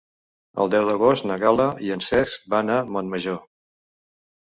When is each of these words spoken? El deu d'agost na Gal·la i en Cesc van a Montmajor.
El 0.63 0.71
deu 0.75 0.87
d'agost 0.91 1.27
na 1.33 1.37
Gal·la 1.45 1.69
i 1.89 1.93
en 1.99 2.03
Cesc 2.09 2.51
van 2.57 2.75
a 2.79 2.83
Montmajor. 2.99 3.43